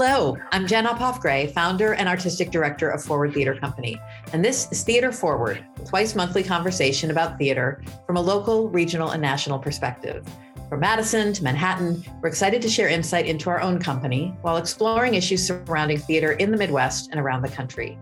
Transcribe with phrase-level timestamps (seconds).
[0.00, 4.00] Hello, I'm Jen Uphoff-Gray, founder and artistic director of Forward Theater Company.
[4.32, 9.10] And this is Theater Forward, a twice monthly conversation about theater from a local, regional,
[9.10, 10.24] and national perspective.
[10.68, 15.14] From Madison to Manhattan, we're excited to share insight into our own company while exploring
[15.14, 17.98] issues surrounding theater in the Midwest and around the country.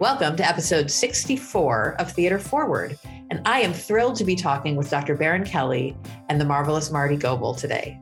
[0.00, 2.98] Welcome to episode 64 of Theater Forward.
[3.30, 5.14] And I am thrilled to be talking with Dr.
[5.14, 5.98] Baron Kelly
[6.30, 8.00] and the marvelous Marti Gobel today.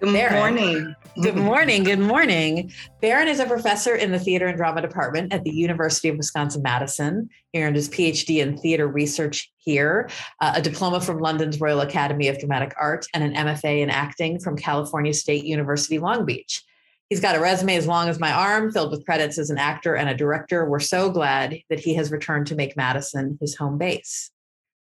[0.00, 0.94] Good Baron, morning.
[1.22, 1.84] Good morning.
[1.84, 2.72] Good morning.
[3.00, 6.62] Baron is a professor in the theater and drama department at the University of Wisconsin
[6.62, 7.30] Madison.
[7.52, 10.10] He earned his PhD in theater research here,
[10.40, 14.38] uh, a diploma from London's Royal Academy of Dramatic Art, and an MFA in acting
[14.38, 16.62] from California State University Long Beach.
[17.08, 19.94] He's got a resume as long as my arm, filled with credits as an actor
[19.94, 20.68] and a director.
[20.68, 24.30] We're so glad that he has returned to make Madison his home base.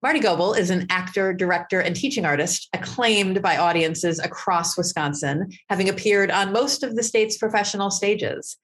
[0.04, 5.88] Marti Gobel is an actor, director, and teaching artist acclaimed by audiences across Wisconsin, having
[5.88, 8.58] appeared on most of the state's professional stages.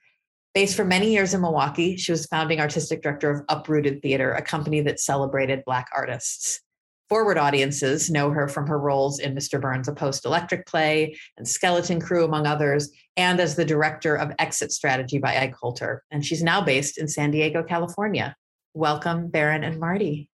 [0.54, 4.42] Based for many years in Milwaukee, she was founding artistic director of Uprooted Theater, a
[4.42, 6.60] company that celebrated Black artists.
[7.08, 9.62] Forward audiences know her from her roles in Mr.
[9.62, 14.34] Burns, a post electric play, and Skeleton Crew, among others, and as the director of
[14.40, 16.04] Exit Strategy by Ike Holter.
[16.12, 18.36] And she's now based in San Diego, California.
[18.74, 20.30] Welcome, Baron and Marti.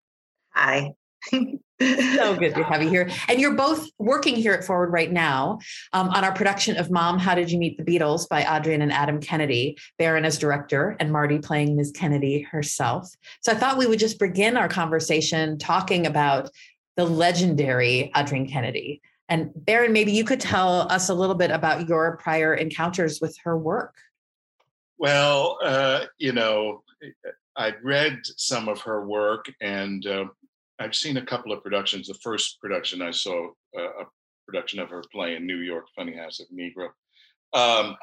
[0.55, 0.93] Hi.
[1.31, 3.09] so good to have you here.
[3.27, 5.59] And you're both working here at Forward right now
[5.91, 8.93] um, on our production of Mom, How Did You Meet the Beatles by Adrienne and
[8.93, 11.91] Adam Kennedy, Baron as director, and Marti playing Ms.
[11.93, 13.09] Kennedy herself.
[13.41, 16.49] So I thought we would just begin our conversation talking about
[16.95, 19.01] the legendary Adrienne Kennedy.
[19.27, 23.35] And Baron, maybe you could tell us a little bit about your prior encounters with
[23.43, 23.95] her work.
[24.97, 26.83] Well, uh, you know,
[27.57, 30.25] I'd read some of her work and uh,
[30.79, 32.07] I've seen a couple of productions.
[32.07, 34.05] The first production I saw, uh, a
[34.45, 36.89] production of her play in New York, Funny House of Negro.
[37.53, 37.95] Um,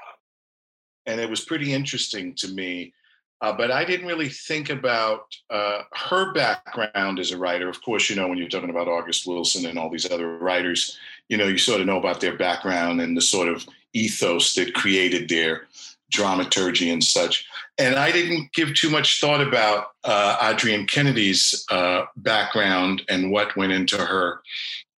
[1.06, 2.92] and it was pretty interesting to me.
[3.40, 7.68] Uh, but I didn't really think about uh, her background as a writer.
[7.68, 10.96] Of course, you know, when you're talking about August Wilson and all these other writers,
[11.28, 14.74] you know, you sort of know about their background and the sort of ethos that
[14.74, 15.66] created their
[16.12, 17.46] dramaturgy and such.
[17.78, 23.56] And I didn't give too much thought about uh, Adrienne Kennedy's uh, background and what
[23.56, 24.40] went into her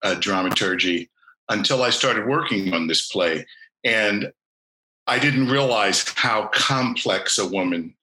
[0.02, 1.08] uh, dramaturgy
[1.48, 3.46] until I started working on this play.
[3.84, 4.32] And
[5.06, 7.94] I didn't realize how complex a woman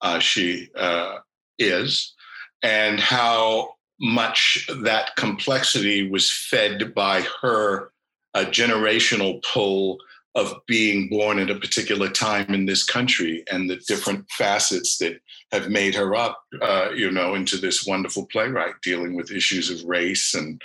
[0.00, 1.18] uh, she uh,
[1.58, 2.14] is
[2.62, 7.90] and how much that complexity was fed by her
[8.34, 9.98] uh, generational pull
[10.34, 15.20] of being born at a particular time in this country and the different facets that
[15.50, 19.88] have made her up, uh, you know, into this wonderful playwright dealing with issues of
[19.88, 20.60] race and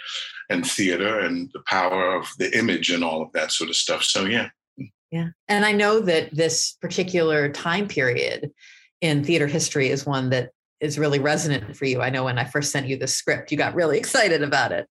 [0.50, 4.04] and theater and the power of the image and all of that sort of stuff.
[4.04, 4.50] So yeah.
[5.12, 5.30] Yeah.
[5.48, 8.52] And I know that this particular time period
[9.02, 12.02] in theater history is one that is really resonant for you.
[12.02, 14.88] I know when I first sent you the script, you got really excited about it.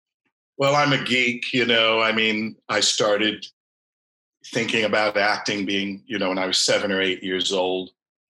[0.57, 2.01] Well, I'm a geek, you know.
[2.01, 3.45] I mean, I started
[4.53, 7.91] thinking about acting being, you know, when I was seven or eight years old,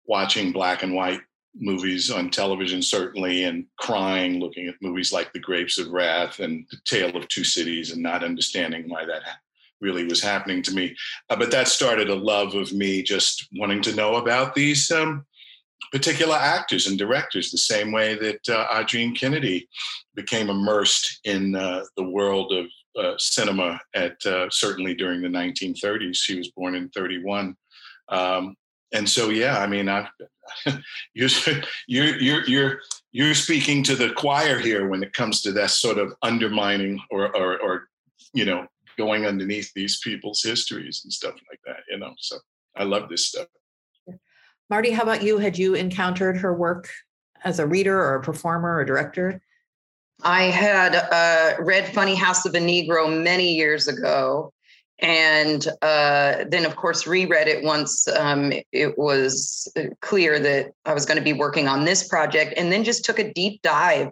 [0.08, 1.22] watching black and white
[1.56, 6.66] movies on television, certainly, and crying, looking at movies like The Grapes of Wrath and
[6.72, 9.22] The Tale of Two Cities, and not understanding why that
[9.81, 10.96] really was happening to me.
[11.30, 15.25] Uh, but that started a love of me just wanting to know about these um,
[15.92, 18.84] particular actors and directors, the same way that uh,
[19.16, 19.68] Kennedy
[20.16, 22.66] became immersed in uh, the world of
[22.97, 26.16] uh, cinema at uh, certainly during the 1930s.
[26.16, 27.55] She was born in 31.
[28.09, 28.55] Um,
[28.94, 30.07] and so, yeah, I mean, I,
[31.13, 31.29] you're,
[31.88, 32.79] you're, you're,
[33.11, 37.36] you're, speaking to the choir here when it comes to that sort of undermining or,
[37.36, 37.88] or, or,
[38.33, 38.65] you know,
[38.97, 42.13] going underneath these people's histories and stuff like that, you know.
[42.18, 42.38] So
[42.75, 43.47] I love this stuff.
[44.69, 45.38] Marti, how about you?
[45.39, 46.89] Had you encountered her work
[47.44, 49.42] as a reader or a performer or director?
[50.24, 54.54] I had uh, read Funny House of a Negro many years ago.
[55.01, 59.71] And uh, then, of course, reread it once um, it was
[60.01, 63.18] clear that I was going to be working on this project, and then just took
[63.18, 64.10] a deep dive.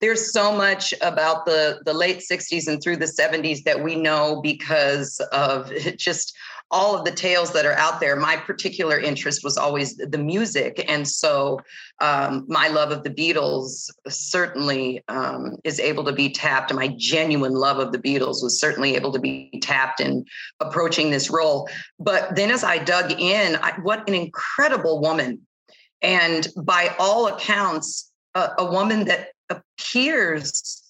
[0.00, 4.40] There's so much about the the late '60s and through the '70s that we know
[4.42, 6.34] because of just
[6.70, 8.14] all of the tales that are out there.
[8.16, 10.84] My particular interest was always the music.
[10.88, 11.60] And so
[12.00, 16.72] um, my love of the Beatles certainly um, is able to be tapped.
[16.72, 20.24] My genuine love of the Beatles was certainly able to be tapped in
[20.60, 21.68] approaching this role.
[21.98, 25.40] But then as I dug in, I, what an incredible woman.
[26.02, 30.82] And by all accounts, a, a woman that appears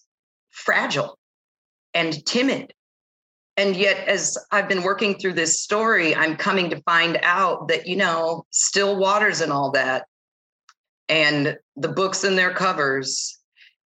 [0.51, 1.19] fragile
[1.95, 2.75] and timid
[3.61, 7.87] and yet as i've been working through this story i'm coming to find out that
[7.87, 10.07] you know still waters and all that.
[11.09, 13.39] And the books and their covers.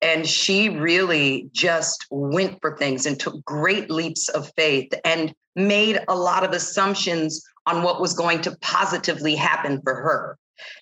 [0.02, 6.00] And she really just went for things and took great leaps of faith and made
[6.10, 10.38] a lot of assumptions on what was going to positively happen for her.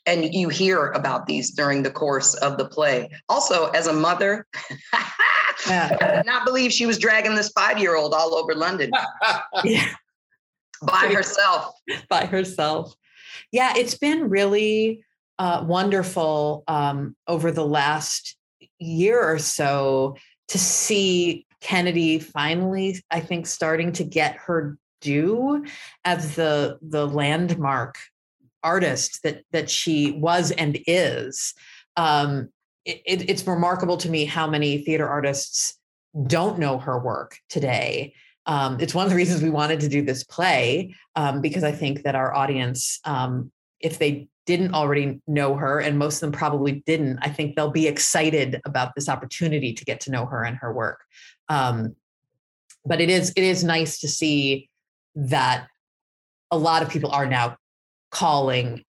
[0.07, 3.09] And you hear about these during the course of the play.
[3.29, 4.47] Also as a mother
[5.67, 6.21] yeah.
[6.25, 8.91] Not believe she was dragging this five year old all over London.
[9.63, 9.85] yeah.
[10.81, 11.75] By herself.
[12.09, 12.95] By herself.
[13.51, 15.03] Yeah, it's been really
[15.37, 18.37] uh, wonderful um, over the last
[18.79, 20.15] year or so
[20.49, 25.65] to see Kennedy finally, I think, starting to get her due
[26.05, 27.97] as the the landmark
[28.63, 31.53] artist that that she was and is.
[31.97, 32.49] Um,
[32.85, 35.77] it, it's remarkable to me how many theater artists
[36.27, 38.13] don't know her work today.
[38.45, 41.71] Um, it's one of the reasons we wanted to do this play um, because I
[41.71, 46.31] think that our audience, um, if they didn't already know her, and most of them
[46.31, 50.43] probably didn't, I think they'll be excited about this opportunity to get to know her
[50.43, 51.01] and her work.
[51.47, 51.95] Um,
[52.83, 54.69] but it is it is nice to see
[55.13, 55.67] that
[56.49, 57.57] a lot of people are now
[58.09, 58.83] calling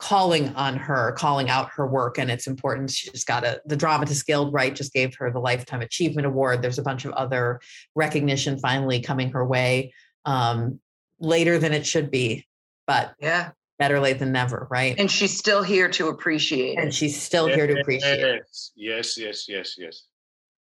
[0.00, 2.94] calling on her, calling out her work and its importance.
[2.94, 6.62] She just got a the Dramatists Guild right just gave her the Lifetime Achievement Award.
[6.62, 7.60] There's a bunch of other
[7.94, 9.92] recognition finally coming her way.
[10.24, 10.80] Um,
[11.20, 12.46] later than it should be,
[12.86, 14.94] but yeah, better late than never, right?
[14.98, 16.82] And she's still here to appreciate it.
[16.82, 18.42] And she's still yes, here to appreciate it.
[18.74, 20.02] Yes, yes, yes, yes.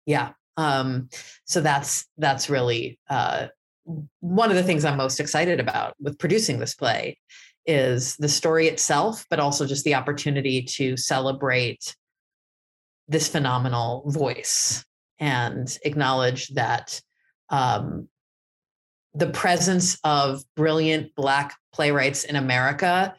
[0.06, 0.32] Yeah.
[0.56, 1.08] Um,
[1.44, 3.48] so that's that's really uh,
[4.20, 7.18] one of the things I'm most excited about with producing this play
[7.68, 11.94] is the story itself, but also just the opportunity to celebrate
[13.06, 14.84] this phenomenal voice
[15.20, 17.00] and acknowledge that
[17.50, 18.08] um,
[19.14, 23.14] the presence of brilliant Black playwrights in America,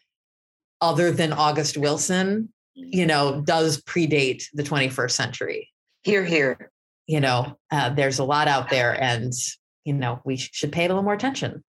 [0.81, 5.69] other than August Wilson, you know, does predate the 21st century.
[6.03, 6.71] Here, here.
[7.07, 9.33] You know, uh, there's a lot out there, and
[9.83, 11.63] you know, we should pay a little more attention.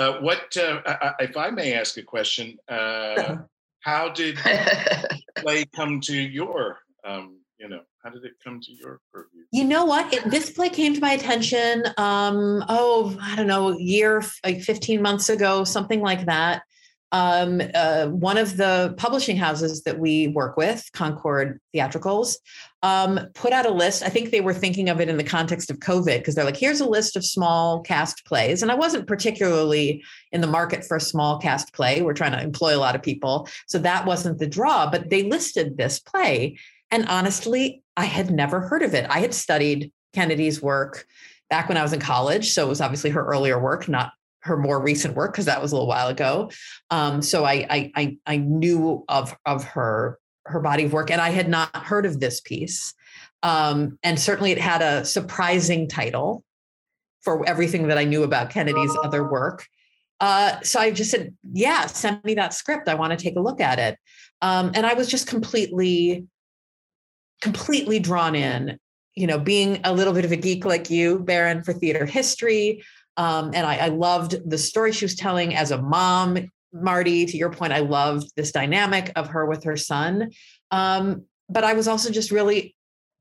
[0.00, 0.80] Uh, what, uh,
[1.18, 3.36] if I may ask a question, uh,
[3.80, 4.38] how did
[5.36, 9.42] play come to your, um, you know, how did it come to your purview?
[9.52, 10.10] You know what?
[10.14, 11.84] It, this play came to my attention.
[11.98, 16.62] Um, oh, I don't know, a year, like 15 months ago, something like that
[17.12, 22.36] um, uh, one of the publishing houses that we work with, Concord Theatricals,
[22.82, 24.02] um, put out a list.
[24.02, 26.56] I think they were thinking of it in the context of COVID because they're like,
[26.56, 28.62] here's a list of small cast plays.
[28.62, 30.02] And I wasn't particularly
[30.32, 32.00] in the market for a small cast play.
[32.00, 33.48] We're trying to employ a lot of people.
[33.66, 36.58] So that wasn't the draw, but they listed this play.
[36.90, 39.06] And honestly, I had never heard of it.
[39.10, 41.06] I had studied Kennedy's work
[41.50, 42.52] back when I was in college.
[42.52, 44.12] So it was obviously her earlier work, not
[44.42, 46.50] her more recent work because that was a little while ago.
[46.90, 51.20] Um, so I, I, I I knew of of her her body of work, and
[51.20, 52.94] I had not heard of this piece.
[53.42, 56.44] Um, and certainly, it had a surprising title
[57.22, 59.66] for everything that I knew about Kennedy's other work.
[60.20, 62.88] Uh, so I just said, "Yeah, send me that script.
[62.88, 63.98] I want to take a look at it."
[64.42, 66.26] Um, and I was just completely,
[67.42, 68.78] completely drawn in.
[69.16, 72.82] You know, being a little bit of a geek like you, Baron, for theater history.
[73.20, 76.38] Um, and I, I loved the story she was telling as a mom.
[76.72, 80.30] Marti, to your point, I loved this dynamic of her with her son.
[80.70, 82.74] Um, but I was also just really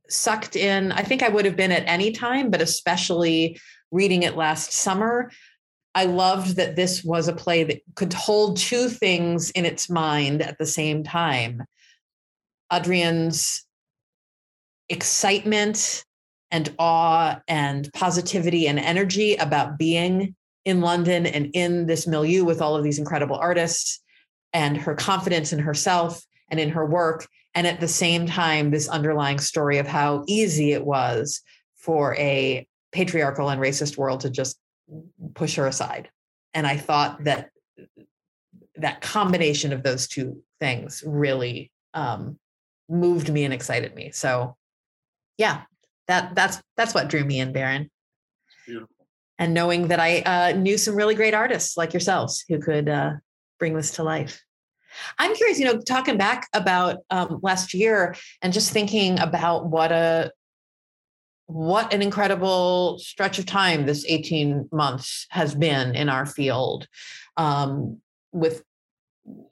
[0.08, 0.94] sucked in.
[0.94, 3.60] I think I would have been at any time, but especially
[3.92, 5.32] reading it last summer.
[5.94, 10.42] I loved that this was a play that could hold two things in its mind
[10.42, 11.64] at the same time.
[12.72, 13.66] Adrienne's
[14.88, 16.06] excitement
[16.52, 22.62] and awe and positivity and energy about being in London and in this milieu with
[22.62, 24.02] all of these incredible artists
[24.54, 27.28] and her confidence in herself and in her work.
[27.56, 31.42] And at the same time, this underlying story of how easy it was
[31.76, 34.60] for a patriarchal and racist world to just
[35.34, 36.10] push her aside.
[36.54, 37.50] And I thought that
[38.76, 42.40] that combination of those two things really um,
[42.88, 44.12] moved me and excited me.
[44.12, 44.56] So,
[45.38, 45.64] yeah,
[46.10, 47.90] that that's that's what drew me in, Baron.
[48.66, 48.90] Beautiful.
[49.38, 53.14] And knowing that I uh, knew some really great artists like yourselves who could uh,
[53.58, 54.44] bring this to life.
[55.20, 59.92] I'm curious, you know, talking back about um, last year and just thinking about what
[59.92, 60.32] a
[61.46, 66.88] what an incredible stretch of time this 18 months has been in our field
[67.38, 68.00] um,
[68.32, 68.64] with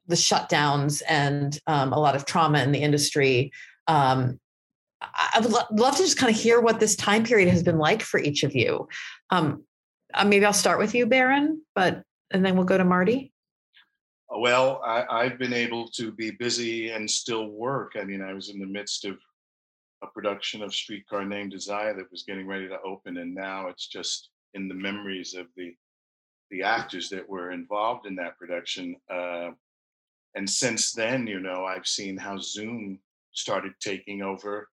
[0.08, 3.52] the shutdowns and um, a lot of trauma in the industry
[3.88, 4.40] um,
[5.01, 7.77] I would lo- love to just kind of hear what this time period has been
[7.77, 8.88] like for each of you.
[9.30, 9.63] Um,
[10.13, 13.32] uh, maybe I'll start with you, Baron, but and then we'll go to Marty.
[14.30, 17.94] Well, I, have been able to be busy and still work.
[17.96, 19.18] I mean, I was in the midst of
[20.04, 23.88] a production of Streetcar Named Desire that was getting ready to open, and now it's
[23.88, 25.74] just in the memories of the
[26.50, 28.96] the actors that were involved in that production.
[29.12, 29.50] Uh,
[30.36, 33.00] and since then, you know, I've seen how Zoom
[33.34, 34.70] started taking over.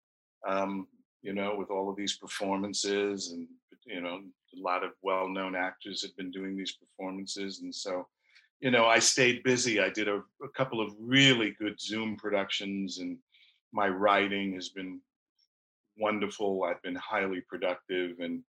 [0.47, 0.87] Um,
[1.21, 3.47] you know, with all of these performances, and
[3.85, 4.21] you know,
[4.55, 8.07] a lot of well-known actors have been doing these performances, and so
[8.61, 9.79] you know, I stayed busy.
[9.79, 13.17] I did a, a, couple of really good Zoom productions, and
[13.73, 15.01] my writing has been
[15.97, 16.63] wonderful.
[16.63, 18.43] I've been highly productive, and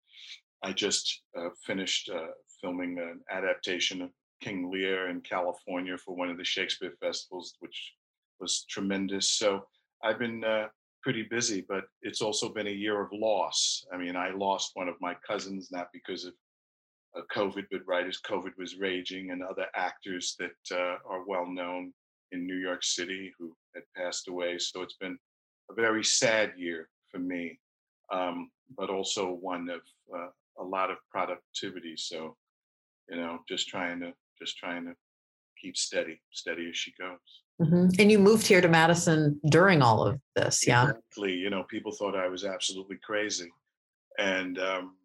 [0.64, 4.10] I just uh, finished uh, filming an adaptation of
[4.42, 7.94] King Lear in California for one of the Shakespeare festivals, which
[8.40, 9.30] was tremendous.
[9.30, 9.68] So
[10.04, 10.68] I've been uh,
[11.02, 13.86] pretty busy, but it's also been a year of loss.
[13.94, 16.34] I mean, I lost one of my cousins, not because of
[17.18, 21.46] uh, COVID, but right as COVID was raging, and other actors that uh, are well
[21.46, 21.94] known
[22.32, 24.58] in New York City who had passed away.
[24.60, 25.18] So it's been
[25.72, 27.60] a very sad year for me,
[28.12, 29.82] um, but also one of
[30.16, 30.30] uh,
[30.60, 31.96] a lot of productivity.
[31.98, 32.36] So,
[33.10, 34.94] you know, just trying to just trying to
[35.62, 37.18] keep steady, steady as she goes.
[37.62, 37.88] Mm-hmm.
[38.00, 40.84] And you moved here to Madison during all of this, yeah?
[40.84, 41.34] Exactly.
[41.34, 43.52] You know, people thought I was absolutely crazy,
[44.18, 44.96] and um,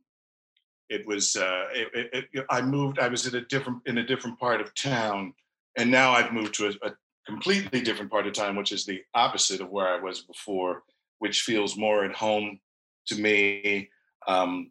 [0.89, 3.01] it was uh, it, it, it, I moved.
[3.01, 5.35] I was in a different in a different part of town,
[5.77, 6.93] and now I've moved to a, a,
[7.27, 10.83] completely different part of town, which is the opposite of where I was before,
[11.21, 12.61] which feels more at home
[13.07, 13.89] to me.
[14.29, 14.71] Um,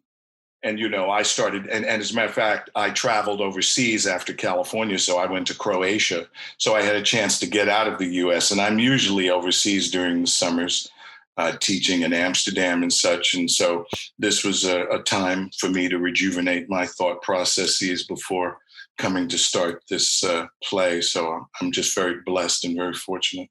[0.64, 4.06] and you know, I started, and, and as a matter of fact, I traveled overseas
[4.06, 6.26] after California, so I went to Croatia.
[6.56, 8.50] So I had a chance to get out of the U.S.
[8.50, 10.90] And I'm usually overseas during the summers
[11.36, 13.34] uh, teaching in Amsterdam and such.
[13.34, 13.84] And so
[14.18, 18.58] this was a, a, time for me to rejuvenate my thought processes before
[18.98, 21.00] coming to start this uh, play.
[21.00, 23.48] So I'm just very blessed and very fortunate.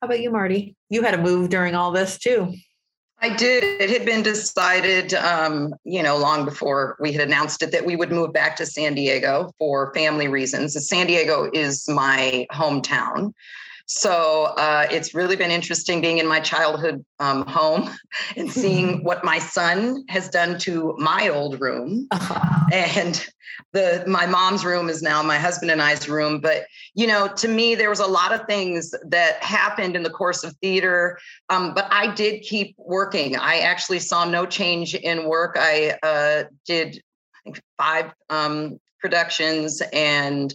[0.00, 0.76] How about you, Marti?
[0.90, 2.54] You had to move during all this too.
[3.20, 3.64] I did.
[3.80, 7.96] It had been decided, um, you know, long before we had announced it that we
[7.96, 10.76] would move back to San Diego for family reasons.
[10.86, 13.32] San Diego is my hometown.
[13.86, 17.90] So uh, it's really been interesting being in my childhood um, home
[18.36, 22.06] and seeing what my son has done to my old room.
[22.10, 22.50] Uh-huh.
[22.72, 23.24] And
[23.72, 26.40] the my mom's room is now my husband and I's room.
[26.40, 26.64] But
[26.94, 30.44] you know, to me, there was a lot of things that happened in the course
[30.44, 31.18] of theater.
[31.50, 33.36] Um, but I did keep working.
[33.36, 35.56] I actually saw no change in work.
[35.58, 37.02] I uh, did
[37.34, 40.54] I think five um, productions and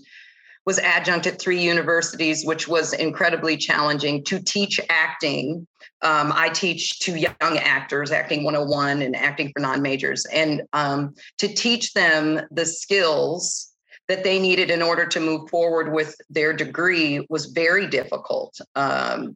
[0.70, 5.66] was adjunct at three universities, which was incredibly challenging to teach acting.
[6.04, 11.16] Um, I teach to young actors, Acting 101 and Acting for Non Majors, and um,
[11.40, 13.72] to teach them the skills
[14.10, 18.62] that they needed in order to move forward with their degree was very difficult.
[18.76, 19.36] Um,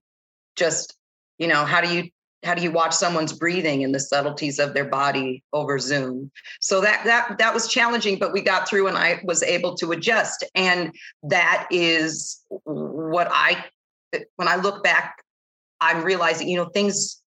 [0.55, 0.95] just,
[1.39, 2.11] you know, how do you
[2.43, 6.31] how do you watch someone's breathing and the subtleties of their body over zoom?
[6.59, 9.91] So that that that was challenging but we got through and i was able to
[9.91, 10.43] adjust.
[10.55, 13.65] And that is what i
[14.35, 15.23] when i look back
[15.81, 17.23] i'm realizing you know things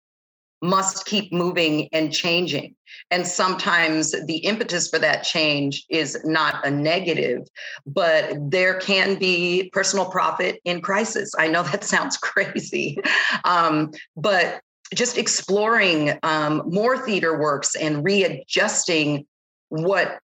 [0.62, 2.75] must keep moving and changing.
[3.10, 7.48] And sometimes the impetus for that change is not a negative
[7.86, 11.32] but there can be personal profit in crisis.
[11.38, 12.98] I know that sounds crazy
[13.44, 14.62] um, but
[14.94, 19.26] just exploring um, more theater works and readjusting
[19.70, 20.20] what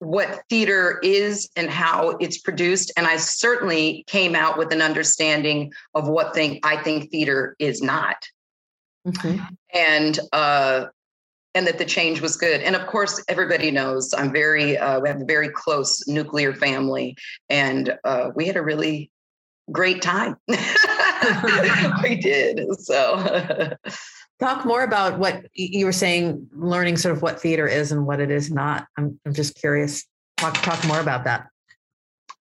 [0.00, 5.70] what theater is and how it's produced and i certainly came out with an understanding
[5.94, 8.16] of what thing i think theater is not
[9.06, 9.42] mm-hmm.
[9.74, 10.86] and uh
[11.54, 15.08] and that the change was good and of course everybody knows i'm very uh, we
[15.08, 17.14] have a very close nuclear family
[17.50, 19.10] and uh, we had a really
[19.70, 20.36] great time.
[22.02, 22.60] we did.
[22.80, 23.76] So
[24.40, 28.20] talk more about what you were saying, learning sort of what theater is and what
[28.20, 28.86] it is not.
[28.96, 30.06] I'm, I'm just curious.
[30.36, 31.48] Talk, talk more about that.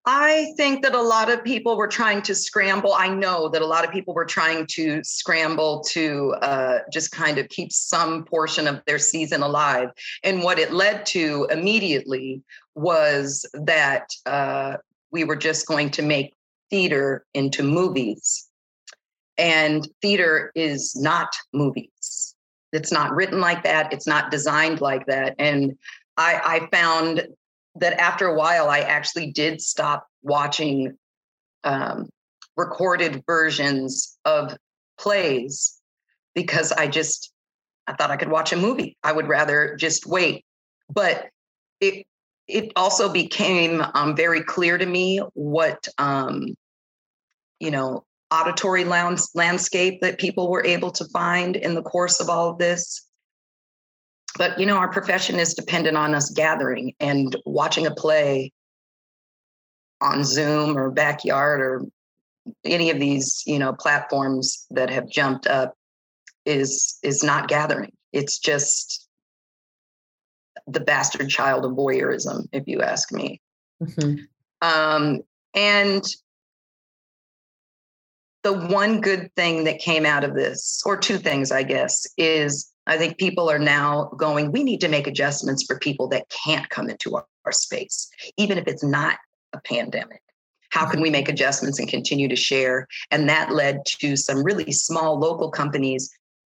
[0.06, 2.94] I think that a lot of people were trying to scramble.
[2.94, 7.38] I know that a lot of people were trying to scramble to uh, just kind
[7.38, 9.90] of keep some portion of their season alive.
[10.24, 12.42] And what it led to immediately
[12.74, 14.78] was that uh,
[15.12, 16.34] we were just going to make
[16.70, 18.49] theater into movies.
[19.40, 22.36] And theater is not movies.
[22.72, 23.94] It's not written like that.
[23.94, 25.36] It's not designed like that.
[25.40, 25.78] And
[26.18, 27.28] I, I found
[27.76, 30.98] that after a while, I actually did stop watching
[31.64, 32.10] um,
[32.58, 34.56] recorded versions of
[35.00, 35.80] plays
[36.36, 37.32] because I just
[37.88, 38.98] I thought I could watch a movie.
[39.04, 40.46] I would rather just wait
[40.90, 41.30] but
[41.80, 42.06] it
[42.48, 46.56] it also became um, very clear to me what um,
[47.60, 52.50] you know auditory landscape that people were able to find in the course of all
[52.50, 53.06] of this.
[54.38, 58.52] But you know our profession is dependent on us gathering and watching a play
[60.02, 61.86] on zoom or backyard or
[62.64, 65.74] any of these you know platforms that have jumped up
[66.46, 67.92] is is not gathering.
[68.14, 69.08] It's just
[70.68, 73.42] the bastard child of voyeurism if you ask me.
[73.82, 74.16] Mm-hmm.
[74.62, 75.22] um,
[75.56, 76.04] and
[78.44, 82.72] the one good thing that came out of this or two things i guess is
[82.88, 86.70] i think people are now going we need to make adjustments for people that can't
[86.70, 89.18] come into our, our space even if it's not
[89.54, 90.22] a pandemic
[90.70, 92.88] how can we make adjustments and continue to share?
[93.12, 96.10] And that led to some really small local companies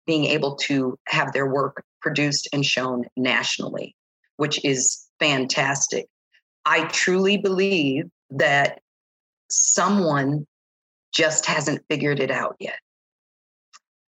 [0.06, 3.96] being able to have their work produced and shown nationally,
[4.38, 6.08] which is fantastic.
[6.66, 8.82] I truly believe that
[9.50, 10.48] someone
[11.14, 12.80] just hasn't figured it out yet.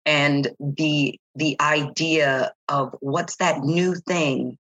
[0.05, 4.57] And the the idea of what's that new thing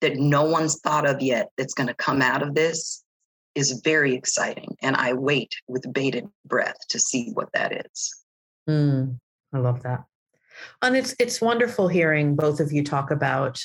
[0.00, 3.02] that no one's thought of yet that's going to come out of this
[3.54, 4.76] is very exciting.
[4.82, 8.24] And I wait with bated breath to see what that is.
[8.68, 9.18] Mm,
[9.52, 10.04] I love that.
[10.82, 13.62] And it's it's wonderful hearing both of you talk about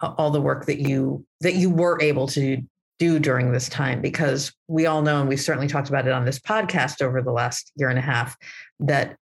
[0.00, 2.62] uh, all the work that you that you were able to
[2.98, 6.24] do during this time because we all know and we've certainly talked about it on
[6.24, 8.36] this podcast over the last year and a half
[8.78, 9.16] that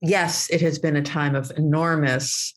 [0.00, 2.54] yes it has been a time of enormous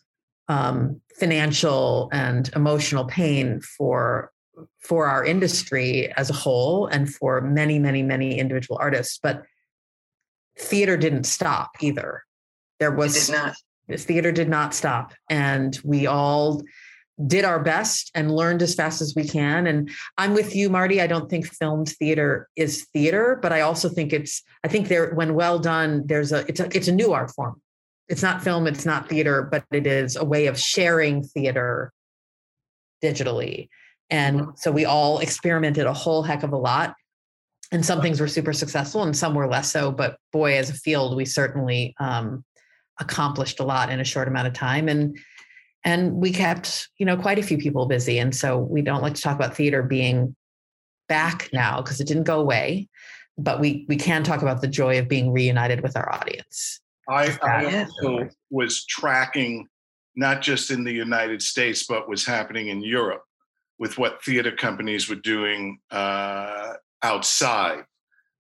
[0.48, 4.32] um, financial and emotional pain for
[4.80, 9.20] for our industry as a whole and for many, many, many individual artists.
[9.22, 9.44] But
[10.58, 12.24] theater didn't stop either.
[12.80, 13.56] There was not.
[13.88, 16.62] This theater did not stop, and we all
[17.28, 19.68] did our best and learned as fast as we can.
[19.68, 21.02] And I'm with you, Marti.
[21.02, 24.42] I don't think filmed theater is theater, but I also think it's.
[24.64, 26.46] I think there, when well done, there's a.
[26.48, 26.76] It's a.
[26.76, 27.62] It's a new art form.
[28.08, 28.68] It's not film.
[28.68, 31.94] It's not theater, but it is a way of sharing theater
[33.04, 33.70] digitally
[34.10, 36.96] and so we all experimented a whole heck of a lot.
[37.72, 39.92] And some things were super successful and some were less so.
[39.92, 42.44] But boy, as a field, we certainly um,
[43.00, 44.90] accomplished a lot in a short amount of time.
[44.90, 45.18] And
[45.86, 48.20] and we kept, you know, quite a few people busy.
[48.20, 50.36] And so we don't like to talk about theater being
[51.08, 52.90] back now because it didn't go away.
[53.38, 56.82] But we we can talk about the joy of being reunited with our audience.
[57.08, 59.68] I, I also was tracking
[60.16, 63.24] not just in the United States, but was happening in Europe
[63.80, 67.86] with what theater companies were doing uh, outside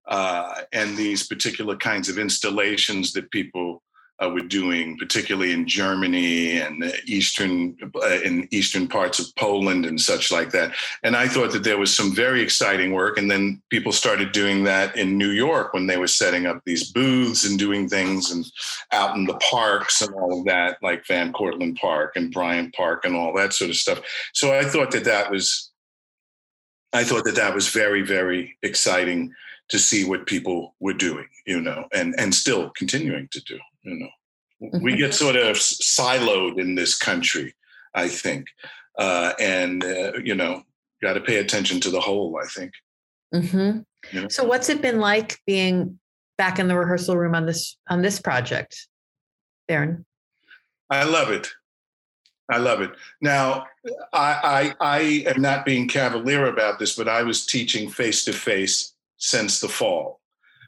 [0.08, 3.82] uh, and these particular kinds of installations that people
[4.22, 10.00] uh, were doing, particularly in Germany and eastern uh, in eastern parts of Poland and
[10.00, 10.74] such like that.
[11.04, 13.18] And I thought that there was some very exciting work.
[13.18, 16.92] And then people started doing that in New York when they were setting up these
[16.92, 18.46] booths and doing things and
[18.92, 23.06] out in the parks and all of that, like Van Cortlandt Park and Bryant Park
[23.06, 24.02] and all that sort of stuff.
[24.34, 25.72] So I thought that that was
[26.92, 29.34] I thought that that was very very exciting
[29.70, 33.60] to see what people were doing, you know, and and still continuing to do.
[33.84, 37.56] You know, we get sort of siloed in this country,
[37.94, 38.48] I think,
[38.98, 40.64] uh, and uh, you know,
[41.02, 42.40] got to pay attention to the whole.
[42.42, 42.74] I think.
[43.34, 43.80] Mm-hmm.
[44.12, 44.28] You know?
[44.30, 46.00] So, what's it been like being
[46.38, 48.88] back in the rehearsal room on this on this project,
[49.68, 50.06] Baron?
[50.90, 51.48] I love it.
[52.50, 52.92] I love it.
[53.22, 53.68] Now,
[54.12, 58.34] I, I, I am not being cavalier about this, but I was teaching face to
[58.34, 60.19] face since the fall.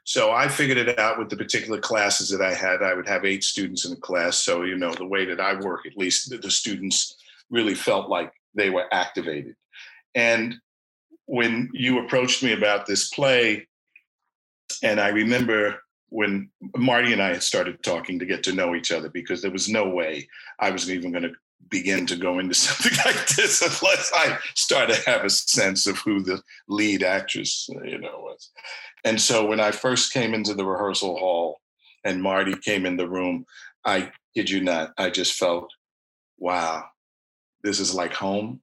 [0.03, 2.81] So I figured it out with the particular classes that I had.
[2.81, 4.37] I would have eight students in a class.
[4.37, 7.15] So, you know, the way that I work, at least the students
[7.49, 9.55] really felt like they were activated.
[10.15, 10.55] And
[11.25, 13.67] when you approached me about this play,
[14.83, 18.91] and I remember when Marti and I had started talking to get to know each
[18.91, 20.27] other because there was no way
[20.59, 21.33] I was even going to
[21.69, 25.97] begin to go into something like this unless I start to have a sense of
[25.99, 28.51] who the lead actress, uh, you know, was.
[29.03, 31.59] And so when I first came into the rehearsal hall
[32.03, 33.45] and Marti came in the room,
[33.85, 35.71] I kid you not, I just felt,
[36.37, 36.83] wow,
[37.63, 38.61] this is like home.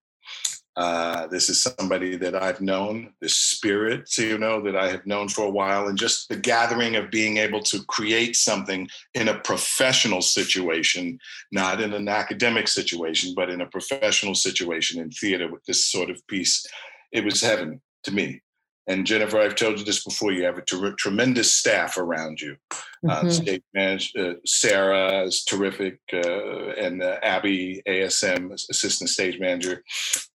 [0.79, 5.29] Uh, this is somebody that I've known, this spirit, you know, that I have known
[5.29, 9.41] for a while, and just the gathering of being able to create something in a
[9.41, 11.19] professional situation,
[11.51, 16.11] not in an academic situation, but in a professional situation in theater with this sort
[16.11, 16.65] of piece.
[17.11, 18.41] It was heaven to me.
[18.87, 22.57] And Jennifer, I've told you this before, you have a ter- tremendous staff around you.
[23.07, 23.31] Uh, mm-hmm.
[23.31, 24.31] stage manager.
[24.31, 29.85] Uh, Sarah is terrific, uh, and uh, Abby ASM, assistant stage manager,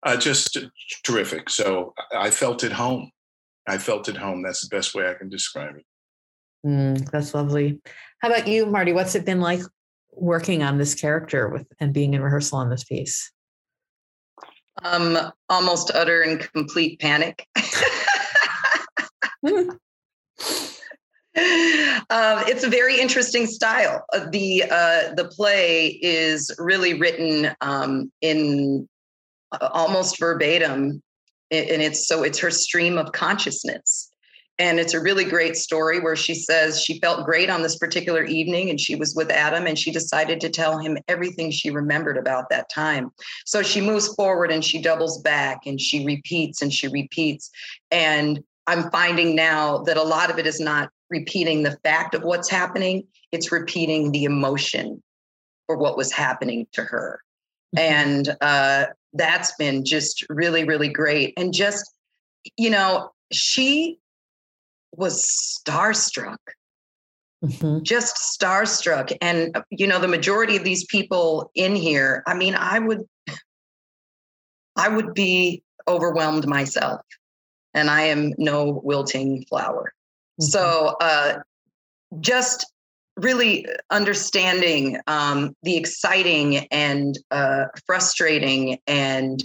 [0.03, 0.57] uh, just
[1.03, 1.49] terrific.
[1.49, 3.11] So I felt at home.
[3.67, 4.41] I felt at home.
[4.43, 5.85] That's the best way I can describe it.
[6.65, 7.81] Mm, that's lovely.
[8.19, 8.93] How about you, Marti?
[8.93, 9.61] What's it been like
[10.13, 13.29] working on this character with and being in rehearsal on this piece?
[14.83, 15.17] Um,
[15.49, 17.45] almost utter and complete panic.
[22.09, 24.03] um, it's a very interesting style.
[24.13, 28.87] Uh, the uh, the play is really written um, in
[29.51, 31.01] uh, almost verbatim,
[31.51, 34.09] and it's so it's her stream of consciousness.
[34.59, 38.23] And it's a really great story where she says she felt great on this particular
[38.23, 42.17] evening and she was with Adam and she decided to tell him everything she remembered
[42.17, 43.09] about that time.
[43.45, 47.49] So she moves forward and she doubles back and she repeats and she repeats.
[47.89, 52.23] And I'm finding now that a lot of it is not repeating the fact of
[52.23, 55.01] what's happening, it's repeating the emotion
[55.67, 57.21] for what was happening to her.
[57.75, 57.93] Mm-hmm.
[57.93, 61.33] And uh, that's been just really, really great.
[61.37, 61.93] And just,
[62.57, 63.99] you know, she
[64.95, 66.37] was starstruck.
[67.43, 67.83] Mm-hmm.
[67.83, 69.15] Just starstruck.
[69.21, 73.01] And, you know, the majority of these people in here, I mean, I would,
[74.75, 77.01] I would be overwhelmed myself
[77.73, 79.93] and I am no wilting flower.
[80.39, 80.45] Mm-hmm.
[80.45, 81.39] So uh,
[82.19, 82.65] just
[83.15, 89.43] really understanding um, the exciting and uh, frustrating and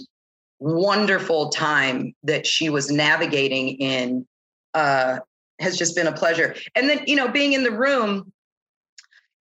[0.59, 4.25] wonderful time that she was navigating in
[4.73, 5.19] uh,
[5.59, 6.55] has just been a pleasure.
[6.75, 8.31] And then, you know, being in the room,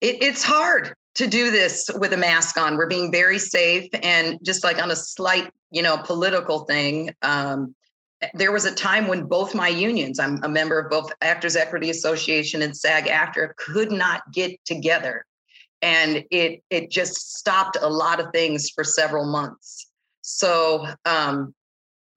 [0.01, 2.77] it, it's hard to do this with a mask on.
[2.77, 7.11] We're being very safe and just like on a slight, you know, political thing.
[7.23, 7.75] Um,
[8.35, 11.91] there was a time when both my unions, I'm a member of both Actors Equity
[11.91, 15.25] Association and SAG-AFTRA, could not get together.
[15.81, 19.89] And it it just stopped a lot of things for several months.
[20.23, 21.55] So um,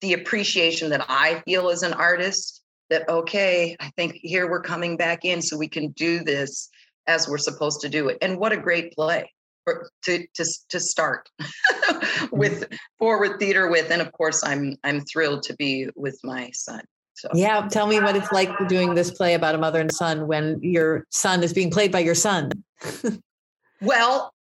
[0.01, 4.97] the appreciation that I feel as an artist that okay, I think here we're coming
[4.97, 6.71] back in so we can do this
[7.07, 8.17] as we're supposed to do it.
[8.23, 9.31] And what a great play
[10.05, 11.29] to to to start
[12.33, 16.83] with forward theater with and of course i'm i'm thrilled to be with my son
[17.15, 17.29] so.
[17.35, 20.59] Yeah tell me what it's like doing this play about a mother and son when
[20.63, 22.51] your son is being played by your son.
[23.83, 24.33] Well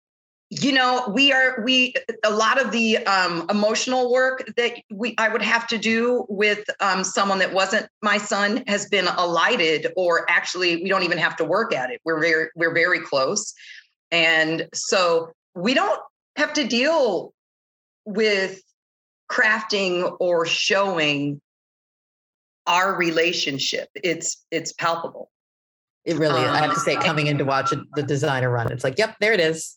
[0.50, 5.28] you know we are we a lot of the um, emotional work that we i
[5.28, 10.28] would have to do with um, someone that wasn't my son has been alighted or
[10.28, 12.00] actually we don't even have to work at it.
[12.04, 13.54] We're very we're very close.
[14.10, 16.00] And so we don't
[16.36, 17.32] have to deal
[18.04, 18.60] with
[19.30, 21.40] crafting or showing
[22.66, 23.88] our relationship.
[23.94, 25.30] It's it's palpable.
[26.04, 28.72] It really um, I have to say, um, coming in to watch the designer run,
[28.72, 29.76] it's like, yep, there it is.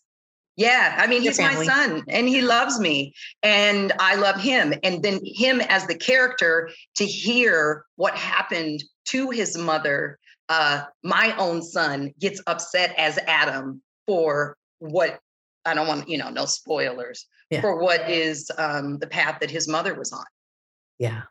[0.56, 1.66] Yeah, I mean, Your he's family.
[1.66, 4.74] my son and he loves me and I love him.
[4.84, 11.36] And then him as the character to hear what happened to his mother, uh, my
[11.38, 15.20] own son gets upset as Adam for what
[15.66, 17.62] I don't want, you know, no spoilers yeah.
[17.62, 20.26] for what is um, the path that his mother was on.
[21.00, 21.24] Yeah.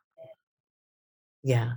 [1.42, 1.72] Yeah.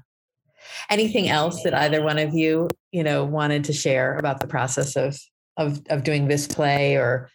[0.89, 4.95] Anything else that either one of you, you know, wanted to share about the process
[4.95, 5.17] of
[5.57, 7.29] of of doing this play or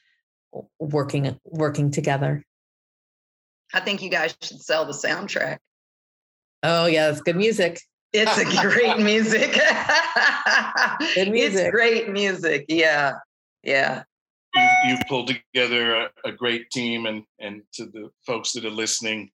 [0.78, 2.44] working working together?
[3.72, 5.58] I think you guys should sell the soundtrack.
[6.62, 7.80] Oh yeah, it's good music.
[8.12, 9.52] It's a great music.
[11.14, 11.60] good music.
[11.60, 12.66] It's great music.
[12.68, 13.14] Yeah
[13.62, 14.02] yeah
[14.84, 19.30] you've pulled together a, a, great team and and to the folks that are listening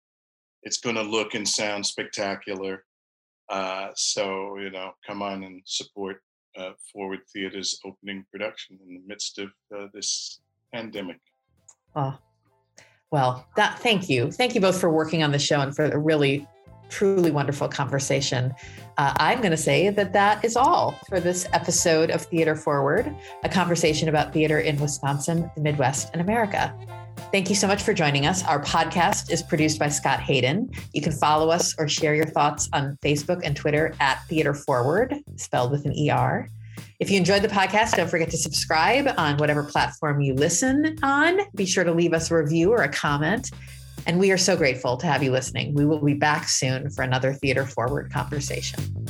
[0.66, 2.84] it's going to look and sound spectacular.
[3.48, 6.20] Uh, so you know come on and support
[6.58, 10.40] uh, forward theater's opening production in the midst of uh, this
[10.74, 11.20] pandemic.
[11.94, 12.18] Oh
[13.12, 14.32] well that thank you.
[14.32, 16.46] Thank you both for working on the show and for a really
[16.88, 18.54] truly wonderful conversation.
[18.98, 23.14] Uh, I'm going to say that that is all for this episode of Theater Forward,
[23.44, 26.74] a conversation about theater in Wisconsin, the Midwest, and America.
[27.32, 28.44] Thank you so much for joining us.
[28.44, 30.70] Our podcast is produced by Scott Hayden.
[30.94, 35.14] You can follow us or share your thoughts on Facebook and Twitter at Theater Forward,
[35.36, 36.48] spelled with an ER.
[36.98, 41.40] If you enjoyed the podcast, don't forget to subscribe on whatever platform you listen on.
[41.54, 43.50] Be sure to leave us a review or a comment.
[44.06, 45.74] And we are so grateful to have you listening.
[45.74, 49.06] We will be back soon for another Theater Forward conversation.